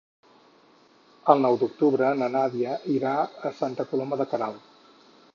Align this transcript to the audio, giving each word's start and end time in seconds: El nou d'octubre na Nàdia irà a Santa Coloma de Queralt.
El 1.33 1.43
nou 1.45 1.57
d'octubre 1.63 2.13
na 2.21 2.29
Nàdia 2.35 2.77
irà 2.93 3.11
a 3.49 3.51
Santa 3.61 3.85
Coloma 3.91 4.19
de 4.23 4.27
Queralt. 4.33 4.65